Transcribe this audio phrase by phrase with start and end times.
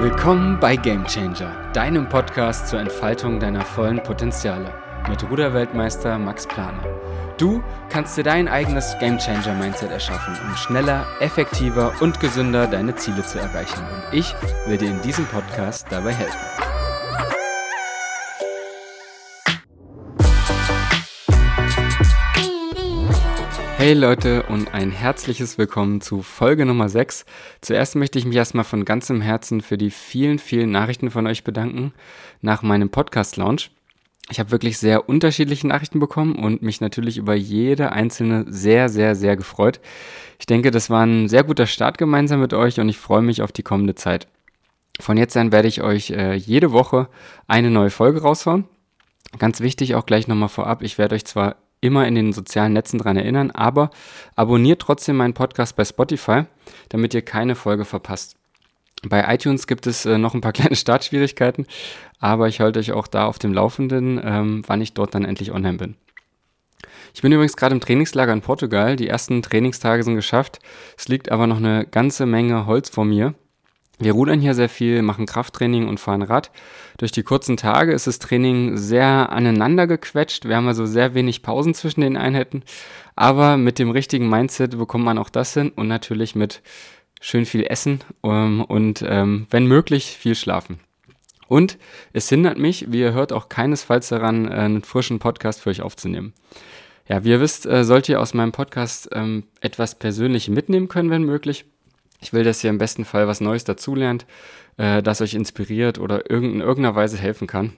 [0.00, 4.72] Willkommen bei Game Changer, deinem Podcast zur Entfaltung deiner vollen Potenziale
[5.08, 6.84] mit Ruderweltmeister Max Planer.
[7.36, 12.94] Du kannst dir dein eigenes Game Changer Mindset erschaffen, um schneller, effektiver und gesünder deine
[12.94, 13.80] Ziele zu erreichen.
[13.80, 14.32] Und ich
[14.68, 16.67] will dir in diesem Podcast dabei helfen.
[23.78, 27.24] Hey Leute und ein herzliches Willkommen zu Folge Nummer 6.
[27.60, 31.44] Zuerst möchte ich mich erstmal von ganzem Herzen für die vielen, vielen Nachrichten von euch
[31.44, 31.92] bedanken
[32.40, 33.70] nach meinem Podcast-Launch.
[34.30, 39.14] Ich habe wirklich sehr unterschiedliche Nachrichten bekommen und mich natürlich über jede einzelne sehr, sehr,
[39.14, 39.78] sehr gefreut.
[40.40, 43.42] Ich denke, das war ein sehr guter Start gemeinsam mit euch und ich freue mich
[43.42, 44.26] auf die kommende Zeit.
[44.98, 47.08] Von jetzt an werde ich euch äh, jede Woche
[47.46, 48.64] eine neue Folge raushauen.
[49.38, 52.98] Ganz wichtig auch gleich nochmal vorab, ich werde euch zwar immer in den sozialen Netzen
[52.98, 53.90] dran erinnern, aber
[54.36, 56.44] abonniert trotzdem meinen Podcast bei Spotify,
[56.88, 58.36] damit ihr keine Folge verpasst.
[59.04, 61.66] Bei iTunes gibt es äh, noch ein paar kleine Startschwierigkeiten,
[62.18, 65.52] aber ich halte euch auch da auf dem Laufenden, ähm, wann ich dort dann endlich
[65.52, 65.94] online bin.
[67.14, 68.96] Ich bin übrigens gerade im Trainingslager in Portugal.
[68.96, 70.60] Die ersten Trainingstage sind geschafft.
[70.96, 73.34] Es liegt aber noch eine ganze Menge Holz vor mir.
[73.98, 76.52] Wir rudern hier sehr viel, machen Krafttraining und fahren Rad.
[76.98, 80.44] Durch die kurzen Tage ist das Training sehr aneinander gequetscht.
[80.44, 82.62] Wir haben also sehr wenig Pausen zwischen den Einheiten.
[83.16, 86.62] Aber mit dem richtigen Mindset bekommt man auch das hin und natürlich mit
[87.20, 90.78] schön viel Essen um, und ähm, wenn möglich viel Schlafen.
[91.48, 91.78] Und
[92.12, 96.34] es hindert mich, wie ihr hört, auch keinesfalls daran, einen frischen Podcast für euch aufzunehmen.
[97.08, 101.10] Ja, wie ihr wisst, äh, sollt ihr aus meinem Podcast ähm, etwas persönlich mitnehmen können,
[101.10, 101.64] wenn möglich.
[102.20, 104.26] Ich will, dass ihr im besten Fall was Neues dazulernt,
[104.76, 107.72] äh, das euch inspiriert oder irgend, in irgendeiner Weise helfen kann.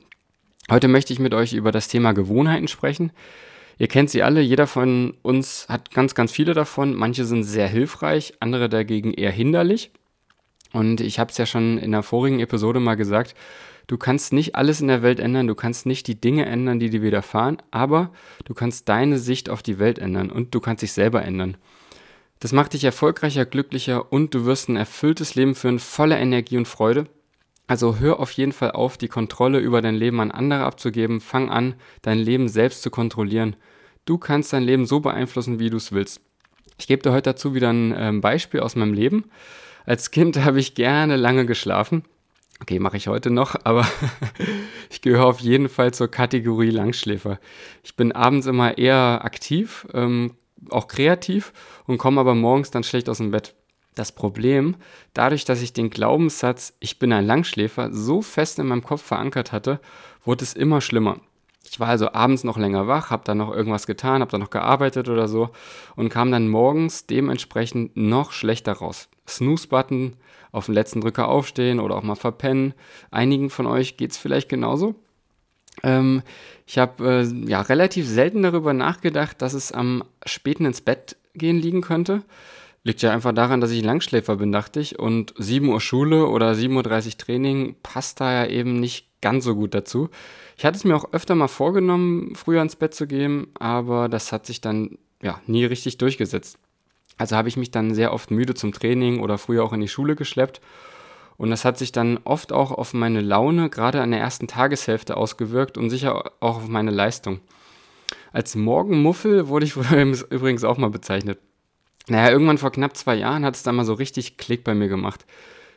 [0.70, 3.12] Heute möchte ich mit euch über das Thema Gewohnheiten sprechen.
[3.78, 6.94] Ihr kennt sie alle, jeder von uns hat ganz, ganz viele davon.
[6.94, 9.90] Manche sind sehr hilfreich, andere dagegen eher hinderlich.
[10.72, 13.34] Und ich habe es ja schon in der vorigen Episode mal gesagt,
[13.86, 16.90] du kannst nicht alles in der Welt ändern, du kannst nicht die Dinge ändern, die
[16.90, 18.12] dir widerfahren, aber
[18.44, 21.56] du kannst deine Sicht auf die Welt ändern und du kannst dich selber ändern.
[22.40, 26.66] Das macht dich erfolgreicher, glücklicher und du wirst ein erfülltes Leben führen, voller Energie und
[26.66, 27.06] Freude.
[27.66, 31.20] Also hör auf jeden Fall auf, die Kontrolle über dein Leben an andere abzugeben.
[31.20, 33.54] Fang an, dein Leben selbst zu kontrollieren.
[34.06, 36.20] Du kannst dein Leben so beeinflussen, wie du es willst.
[36.78, 39.26] Ich gebe dir heute dazu wieder ein ähm, Beispiel aus meinem Leben.
[39.84, 42.04] Als Kind habe ich gerne lange geschlafen.
[42.60, 43.86] Okay, mache ich heute noch, aber
[44.88, 47.38] ich gehöre auf jeden Fall zur Kategorie Langschläfer.
[47.84, 50.32] Ich bin abends immer eher aktiv, ähm,
[50.68, 51.52] auch kreativ
[51.86, 53.54] und komme aber morgens dann schlecht aus dem Bett.
[53.94, 54.76] Das Problem,
[55.14, 59.52] dadurch, dass ich den Glaubenssatz, ich bin ein Langschläfer, so fest in meinem Kopf verankert
[59.52, 59.80] hatte,
[60.24, 61.18] wurde es immer schlimmer.
[61.68, 64.50] Ich war also abends noch länger wach, habe dann noch irgendwas getan, habe dann noch
[64.50, 65.50] gearbeitet oder so
[65.96, 69.08] und kam dann morgens dementsprechend noch schlechter raus.
[69.28, 70.16] Snooze-Button,
[70.52, 72.74] auf den letzten Drücker aufstehen oder auch mal verpennen.
[73.10, 74.96] Einigen von euch geht es vielleicht genauso.
[75.82, 76.22] Ähm,
[76.66, 81.58] ich habe äh, ja relativ selten darüber nachgedacht, dass es am späten ins Bett gehen
[81.58, 82.22] liegen könnte.
[82.82, 84.98] Liegt ja einfach daran, dass ich Langschläfer bin, dachte ich.
[84.98, 89.54] Und 7 Uhr Schule oder 7.30 Uhr Training passt da ja eben nicht ganz so
[89.54, 90.08] gut dazu.
[90.56, 94.32] Ich hatte es mir auch öfter mal vorgenommen, früher ins Bett zu gehen, aber das
[94.32, 96.58] hat sich dann ja nie richtig durchgesetzt.
[97.18, 99.88] Also habe ich mich dann sehr oft müde zum Training oder früher auch in die
[99.88, 100.62] Schule geschleppt
[101.40, 105.16] und das hat sich dann oft auch auf meine Laune, gerade an der ersten Tageshälfte,
[105.16, 107.40] ausgewirkt und sicher auch auf meine Leistung.
[108.30, 109.74] Als Morgenmuffel wurde ich
[110.30, 111.38] übrigens auch mal bezeichnet.
[112.08, 114.88] Naja, irgendwann vor knapp zwei Jahren hat es dann mal so richtig Klick bei mir
[114.88, 115.24] gemacht.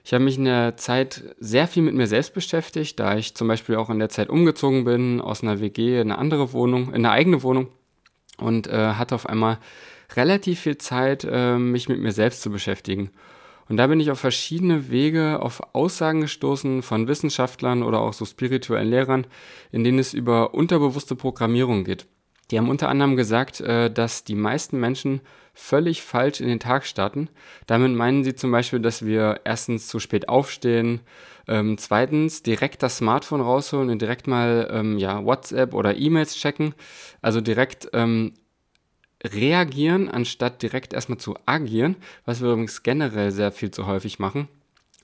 [0.03, 3.47] Ich habe mich in der Zeit sehr viel mit mir selbst beschäftigt, da ich zum
[3.47, 7.05] Beispiel auch in der Zeit umgezogen bin, aus einer WG in eine andere Wohnung, in
[7.05, 7.67] eine eigene Wohnung
[8.37, 9.59] und äh, hatte auf einmal
[10.17, 13.11] relativ viel Zeit, äh, mich mit mir selbst zu beschäftigen.
[13.69, 18.25] Und da bin ich auf verschiedene Wege auf Aussagen gestoßen von Wissenschaftlern oder auch so
[18.25, 19.25] spirituellen Lehrern,
[19.71, 22.05] in denen es über unterbewusste Programmierung geht.
[22.51, 25.21] Die haben unter anderem gesagt, äh, dass die meisten Menschen
[25.53, 27.29] völlig falsch in den Tag starten.
[27.67, 31.01] Damit meinen sie zum Beispiel, dass wir erstens zu spät aufstehen,
[31.47, 36.73] ähm, zweitens direkt das Smartphone rausholen und direkt mal ähm, ja, WhatsApp oder E-Mails checken.
[37.21, 38.33] Also direkt ähm,
[39.23, 44.47] reagieren, anstatt direkt erstmal zu agieren, was wir übrigens generell sehr viel zu häufig machen.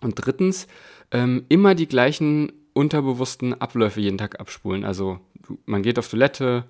[0.01, 0.67] Und drittens,
[1.11, 4.85] ähm, immer die gleichen unterbewussten Abläufe jeden Tag abspulen.
[4.85, 5.19] Also
[5.65, 6.65] man geht auf Toilette,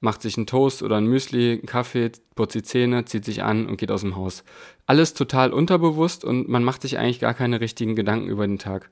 [0.00, 3.66] macht sich einen Toast oder ein Müsli, einen Kaffee, putzt die Zähne, zieht sich an
[3.66, 4.44] und geht aus dem Haus.
[4.86, 8.90] Alles total unterbewusst und man macht sich eigentlich gar keine richtigen Gedanken über den Tag.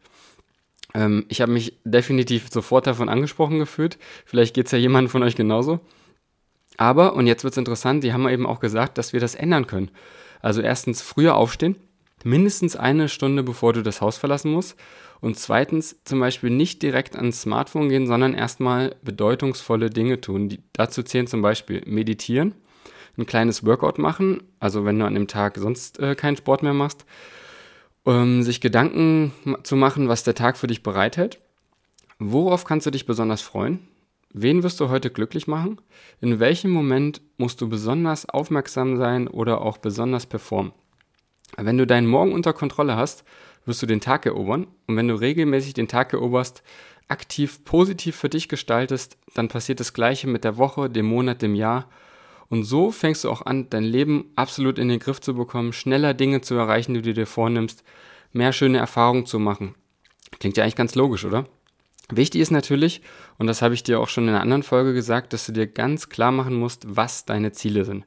[0.95, 3.99] Ähm, ich habe mich definitiv sofort davon angesprochen gefühlt.
[4.25, 5.81] Vielleicht geht es ja jemandem von euch genauso.
[6.81, 9.67] Aber, und jetzt wird es interessant, die haben eben auch gesagt, dass wir das ändern
[9.67, 9.91] können.
[10.41, 11.77] Also erstens früher aufstehen.
[12.25, 14.77] mindestens eine Stunde bevor du das Haus verlassen musst.
[15.21, 20.49] Und zweitens zum Beispiel nicht direkt ans Smartphone gehen, sondern erstmal bedeutungsvolle Dinge tun.
[20.49, 22.55] Die, dazu zählen zum Beispiel meditieren,
[23.19, 26.73] ein kleines Workout machen, also wenn du an dem Tag sonst äh, keinen Sport mehr
[26.73, 27.05] machst,
[28.07, 29.33] ähm, sich Gedanken
[29.65, 31.41] zu machen, was der Tag für dich bereithält.
[32.19, 33.90] Worauf kannst du dich besonders freuen?
[34.33, 35.81] Wen wirst du heute glücklich machen?
[36.21, 40.73] In welchem Moment musst du besonders aufmerksam sein oder auch besonders performen?
[41.57, 43.25] Wenn du deinen Morgen unter Kontrolle hast,
[43.65, 44.69] wirst du den Tag erobern.
[44.87, 46.63] Und wenn du regelmäßig den Tag eroberst,
[47.09, 51.57] aktiv positiv für dich gestaltest, dann passiert das Gleiche mit der Woche, dem Monat, dem
[51.57, 51.89] Jahr.
[52.49, 56.15] Und so fängst du auch an, dein Leben absolut in den Griff zu bekommen, schneller
[56.15, 57.83] Dinge zu erreichen, die du dir vornimmst,
[58.33, 59.75] mehr schöne Erfahrungen zu machen.
[60.39, 61.47] Klingt ja eigentlich ganz logisch, oder?
[62.11, 63.03] Wichtig ist natürlich,
[63.39, 65.67] und das habe ich dir auch schon in einer anderen Folge gesagt, dass du dir
[65.67, 68.07] ganz klar machen musst, was deine Ziele sind.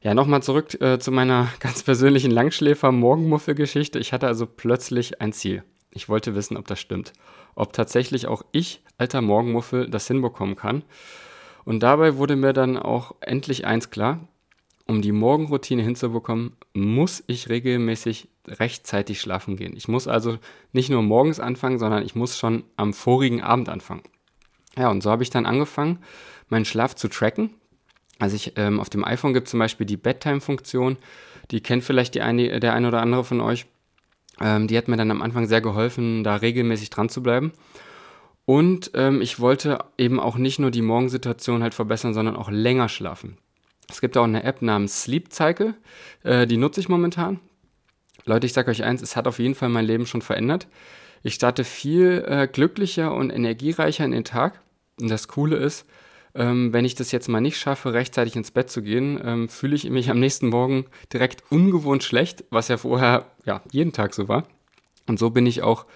[0.00, 3.98] Ja, nochmal zurück äh, zu meiner ganz persönlichen Langschläfer-Morgenmuffel-Geschichte.
[3.98, 5.64] Ich hatte also plötzlich ein Ziel.
[5.90, 7.12] Ich wollte wissen, ob das stimmt.
[7.54, 10.82] Ob tatsächlich auch ich, alter Morgenmuffel, das hinbekommen kann.
[11.64, 14.28] Und dabei wurde mir dann auch endlich eins klar.
[14.86, 19.74] Um die Morgenroutine hinzubekommen, muss ich regelmäßig rechtzeitig schlafen gehen.
[19.76, 20.38] Ich muss also
[20.72, 24.02] nicht nur morgens anfangen, sondern ich muss schon am vorigen Abend anfangen.
[24.76, 26.00] Ja, und so habe ich dann angefangen,
[26.48, 27.50] meinen Schlaf zu tracken.
[28.18, 30.98] Also ich, ähm, auf dem iPhone gibt es zum Beispiel die Bedtime-Funktion,
[31.50, 33.66] die kennt vielleicht die eine, der eine oder andere von euch.
[34.40, 37.52] Ähm, die hat mir dann am Anfang sehr geholfen, da regelmäßig dran zu bleiben.
[38.46, 42.88] Und ähm, ich wollte eben auch nicht nur die Morgensituation halt verbessern, sondern auch länger
[42.88, 43.38] schlafen.
[43.90, 45.74] Es gibt auch eine App namens Sleep Cycle,
[46.22, 47.40] äh, die nutze ich momentan.
[48.24, 50.66] Leute, ich sage euch eins, es hat auf jeden Fall mein Leben schon verändert.
[51.22, 54.60] Ich starte viel äh, glücklicher und energiereicher in den Tag.
[55.00, 55.86] Und das Coole ist,
[56.34, 59.76] ähm, wenn ich das jetzt mal nicht schaffe, rechtzeitig ins Bett zu gehen, ähm, fühle
[59.76, 64.28] ich mich am nächsten Morgen direkt ungewohnt schlecht, was ja vorher ja, jeden Tag so
[64.28, 64.46] war.
[65.06, 65.86] Und so bin ich auch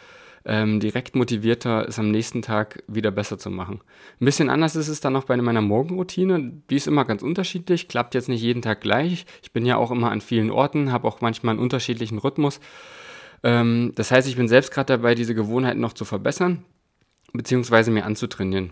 [0.48, 3.82] ähm, direkt motivierter, es am nächsten Tag wieder besser zu machen.
[4.18, 6.52] Ein bisschen anders ist es dann noch bei meiner Morgenroutine.
[6.70, 9.26] Die ist immer ganz unterschiedlich, klappt jetzt nicht jeden Tag gleich.
[9.42, 12.60] Ich bin ja auch immer an vielen Orten, habe auch manchmal einen unterschiedlichen Rhythmus.
[13.42, 16.64] Ähm, das heißt, ich bin selbst gerade dabei, diese Gewohnheiten noch zu verbessern,
[17.34, 18.70] beziehungsweise mir anzutrainieren.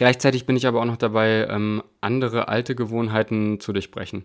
[0.00, 4.24] Gleichzeitig bin ich aber auch noch dabei, ähm, andere alte Gewohnheiten zu durchbrechen.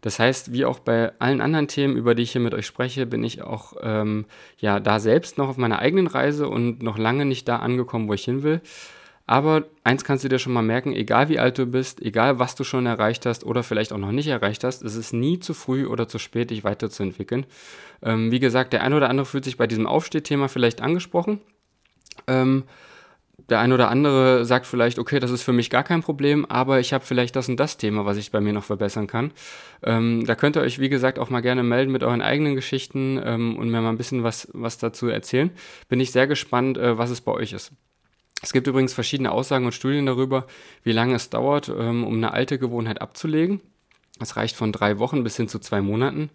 [0.00, 3.06] Das heißt, wie auch bei allen anderen Themen, über die ich hier mit euch spreche,
[3.06, 4.26] bin ich auch ähm,
[4.58, 8.12] ja da selbst noch auf meiner eigenen Reise und noch lange nicht da angekommen, wo
[8.12, 8.60] ich hin will.
[9.26, 12.54] Aber eins kannst du dir schon mal merken, egal wie alt du bist, egal was
[12.54, 15.54] du schon erreicht hast oder vielleicht auch noch nicht erreicht hast, es ist nie zu
[15.54, 17.46] früh oder zu spät, dich weiterzuentwickeln.
[18.00, 21.40] Ähm, wie gesagt, der eine oder andere fühlt sich bei diesem Aufstehthema vielleicht angesprochen.
[22.28, 22.62] Ähm,
[23.38, 26.80] der eine oder andere sagt vielleicht, okay, das ist für mich gar kein Problem, aber
[26.80, 29.32] ich habe vielleicht das und das Thema, was ich bei mir noch verbessern kann.
[29.82, 33.20] Ähm, da könnt ihr euch, wie gesagt, auch mal gerne melden mit euren eigenen Geschichten
[33.22, 35.50] ähm, und mir mal ein bisschen was, was dazu erzählen.
[35.88, 37.72] Bin ich sehr gespannt, äh, was es bei euch ist.
[38.42, 40.46] Es gibt übrigens verschiedene Aussagen und Studien darüber,
[40.82, 43.60] wie lange es dauert, ähm, um eine alte Gewohnheit abzulegen.
[44.20, 46.30] Es reicht von drei Wochen bis hin zu zwei Monaten.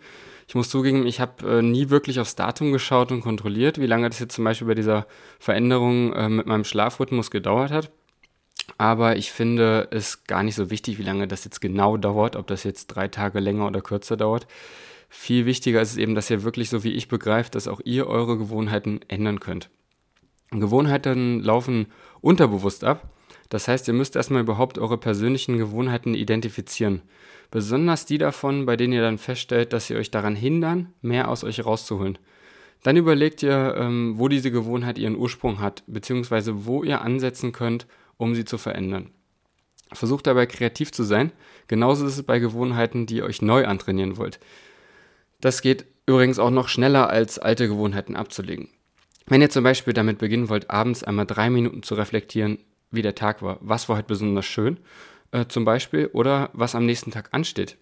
[0.47, 4.09] Ich muss zugeben, ich habe äh, nie wirklich aufs Datum geschaut und kontrolliert, wie lange
[4.09, 5.07] das jetzt zum Beispiel bei dieser
[5.39, 7.91] Veränderung äh, mit meinem Schlafrhythmus gedauert hat.
[8.77, 12.47] Aber ich finde es gar nicht so wichtig, wie lange das jetzt genau dauert, ob
[12.47, 14.47] das jetzt drei Tage länger oder kürzer dauert.
[15.09, 18.07] Viel wichtiger ist es eben, dass ihr wirklich so wie ich begreift, dass auch ihr
[18.07, 19.69] eure Gewohnheiten ändern könnt.
[20.51, 21.87] Gewohnheiten laufen
[22.21, 23.09] unterbewusst ab.
[23.51, 27.01] Das heißt, ihr müsst erstmal überhaupt eure persönlichen Gewohnheiten identifizieren.
[27.51, 31.43] Besonders die davon, bei denen ihr dann feststellt, dass sie euch daran hindern, mehr aus
[31.43, 32.17] euch rauszuholen.
[32.81, 37.87] Dann überlegt ihr, ähm, wo diese Gewohnheit ihren Ursprung hat, beziehungsweise wo ihr ansetzen könnt,
[38.15, 39.11] um sie zu verändern.
[39.91, 41.33] Versucht dabei kreativ zu sein.
[41.67, 44.39] Genauso ist es bei Gewohnheiten, die ihr euch neu antrainieren wollt.
[45.41, 48.69] Das geht übrigens auch noch schneller als alte Gewohnheiten abzulegen.
[49.27, 52.57] Wenn ihr zum Beispiel damit beginnen wollt, abends einmal drei Minuten zu reflektieren,
[52.91, 54.79] wie der Tag war, was war heute besonders schön
[55.31, 57.77] äh, zum Beispiel oder was am nächsten Tag ansteht.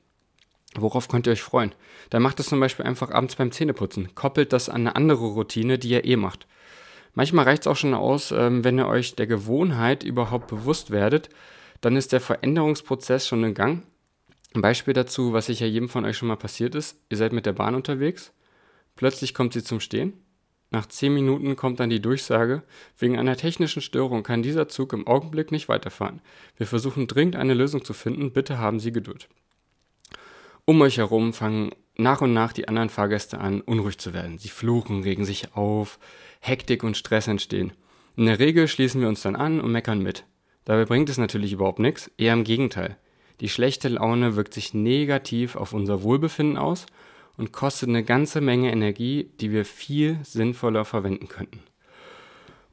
[0.75, 1.74] Worauf könnt ihr euch freuen?
[2.12, 4.13] Dann macht es zum Beispiel einfach abends beim Zähneputzen.
[4.13, 6.48] Koppelt das an eine andere Routine, die ihr eh macht.
[7.16, 11.30] Manchmal reicht es auch schon aus, ähm, wenn ihr euch der Gewohnheit überhaupt bewusst werdet,
[11.82, 13.84] dann ist der Veränderungsprozess schon in Gang.
[14.54, 17.46] Ein Beispiel dazu, was sicher jedem von euch schon mal passiert ist, ihr seid mit
[17.46, 18.32] der Bahn unterwegs,
[18.96, 20.13] plötzlich kommt sie zum Stehen
[20.72, 22.62] nach zehn Minuten kommt dann die Durchsage,
[22.98, 26.22] wegen einer technischen Störung kann dieser Zug im Augenblick nicht weiterfahren.
[26.58, 29.28] Wir versuchen dringend eine Lösung zu finden, bitte haben Sie Geduld.
[30.66, 34.38] Um euch herum fangen nach und nach die anderen Fahrgäste an, unruhig zu werden.
[34.38, 35.98] Sie fluchen, regen sich auf,
[36.40, 37.74] Hektik und Stress entstehen.
[38.16, 40.26] In der Regel schließen wir uns dann an und meckern mit.
[40.66, 42.98] Dabei bringt es natürlich überhaupt nichts, eher im Gegenteil.
[43.42, 46.86] Die schlechte Laune wirkt sich negativ auf unser Wohlbefinden aus
[47.39, 51.62] und kostet eine ganze Menge Energie, die wir viel sinnvoller verwenden könnten.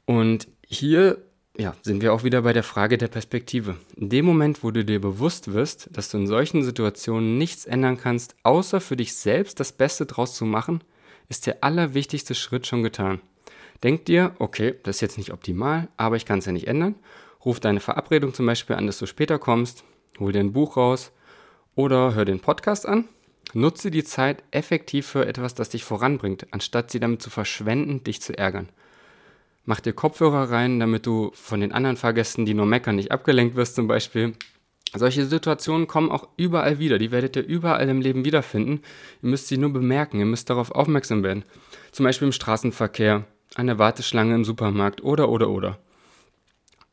[0.05, 1.23] Und hier
[1.57, 3.77] ja, sind wir auch wieder bei der Frage der Perspektive.
[3.95, 7.97] In dem Moment, wo du dir bewusst wirst, dass du in solchen Situationen nichts ändern
[7.97, 10.83] kannst, außer für dich selbst das Beste draus zu machen,
[11.29, 13.21] ist der allerwichtigste Schritt schon getan.
[13.83, 16.95] Denk dir, okay, das ist jetzt nicht optimal, aber ich kann es ja nicht ändern.
[17.45, 19.85] Ruf deine Verabredung zum Beispiel an, dass du später kommst,
[20.19, 21.11] hol dir ein Buch raus
[21.73, 23.07] oder hör den Podcast an.
[23.53, 28.21] Nutze die Zeit effektiv für etwas, das dich voranbringt, anstatt sie damit zu verschwenden, dich
[28.21, 28.69] zu ärgern.
[29.65, 33.55] Mach dir Kopfhörer rein, damit du von den anderen Fahrgästen, die nur meckern, nicht abgelenkt
[33.55, 34.33] wirst zum Beispiel.
[34.93, 36.97] Solche Situationen kommen auch überall wieder.
[36.97, 38.81] Die werdet ihr überall im Leben wiederfinden.
[39.21, 40.19] Ihr müsst sie nur bemerken.
[40.19, 41.43] Ihr müsst darauf aufmerksam werden.
[41.91, 43.25] Zum Beispiel im Straßenverkehr,
[43.55, 45.79] an der Warteschlange im Supermarkt oder, oder, oder.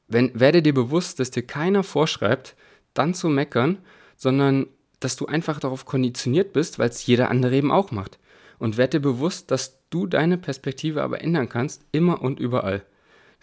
[0.09, 2.57] Wenn, werde dir bewusst, dass dir keiner vorschreibt,
[2.93, 3.79] dann zu meckern,
[4.17, 4.67] sondern
[5.05, 8.19] dass du einfach darauf konditioniert bist, weil es jeder andere eben auch macht.
[8.59, 12.85] Und werde dir bewusst, dass du deine Perspektive aber ändern kannst, immer und überall.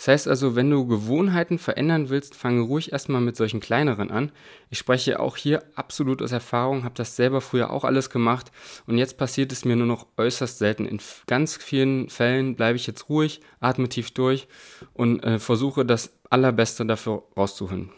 [0.02, 4.32] Das heißt also, wenn du Gewohnheiten verändern willst, fange ruhig erstmal mit solchen kleineren an.
[4.72, 8.52] Ich spreche auch hier absolut aus Erfahrung, habe das selber früher auch alles gemacht
[8.88, 10.88] und jetzt passiert es mir nur noch äußerst selten.
[10.88, 14.48] In ganz vielen Fällen bleibe ich jetzt ruhig, atme tief durch
[14.94, 17.92] und äh, versuche das Allerbeste dafür rauszuholen.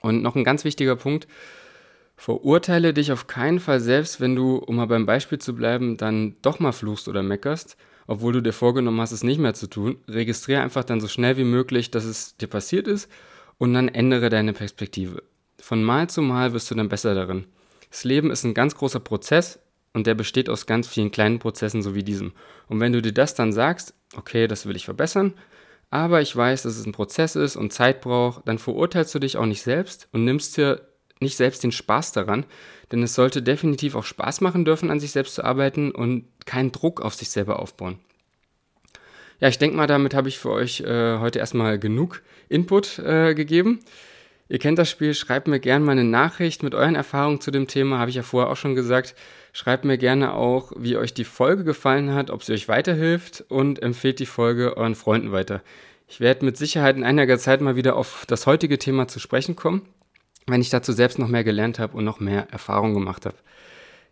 [0.00, 1.28] Und noch ein ganz wichtiger Punkt,
[2.18, 6.36] verurteile dich auf keinen Fall selbst, wenn du, um mal beim Beispiel zu bleiben, dann
[6.42, 9.98] doch mal fluchst oder meckerst obwohl du dir vorgenommen hast, es nicht mehr zu tun.
[10.08, 13.08] Registriere einfach dann so schnell wie möglich, dass es dir passiert ist
[13.58, 15.22] und dann ändere deine Perspektive.
[15.60, 17.44] Von Mal zu Mal wirst du dann besser darin.
[17.90, 19.60] Das Leben ist ein ganz großer Prozess
[19.92, 22.32] und der besteht aus ganz vielen kleinen Prozessen, so wie diesem.
[22.66, 25.34] Und wenn du dir das dann sagst, okay, das will ich verbessern,
[25.90, 29.36] aber ich weiß, dass es ein Prozess ist und Zeit braucht, dann verurteilst du dich
[29.36, 30.87] auch nicht selbst und nimmst dir
[31.20, 32.44] nicht selbst den Spaß daran,
[32.92, 36.72] denn es sollte definitiv auch Spaß machen dürfen, an sich selbst zu arbeiten und keinen
[36.72, 37.98] Druck auf sich selber aufbauen.
[39.40, 43.34] Ja, ich denke mal, damit habe ich für euch äh, heute erstmal genug Input äh,
[43.34, 43.80] gegeben.
[44.48, 47.68] Ihr kennt das Spiel, schreibt mir gerne mal eine Nachricht mit euren Erfahrungen zu dem
[47.68, 49.14] Thema, habe ich ja vorher auch schon gesagt.
[49.52, 53.82] Schreibt mir gerne auch, wie euch die Folge gefallen hat, ob sie euch weiterhilft und
[53.82, 55.62] empfehlt die Folge euren Freunden weiter.
[56.08, 59.54] Ich werde mit Sicherheit in einiger Zeit mal wieder auf das heutige Thema zu sprechen
[59.54, 59.82] kommen
[60.48, 63.36] wenn ich dazu selbst noch mehr gelernt habe und noch mehr Erfahrung gemacht habe.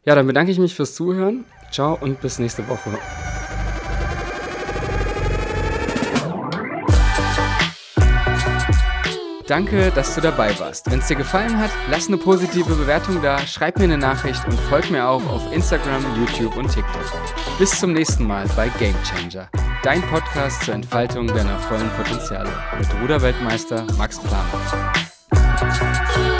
[0.04, 1.44] Ja, dann bedanke ich mich fürs Zuhören.
[1.70, 2.98] Ciao und bis nächste Woche.
[9.46, 10.90] Danke, dass du dabei warst.
[10.90, 14.58] Wenn es dir gefallen hat, lass eine positive Bewertung da, schreib mir eine Nachricht und
[14.58, 17.04] folg mir auch auf Instagram, YouTube und TikTok.
[17.58, 19.48] Bis zum nächsten Mal bei Game Changer,
[19.84, 24.95] dein Podcast zur Entfaltung deiner vollen Potenziale mit Ruderweltmeister Max Planer.
[25.58, 26.35] Thank you.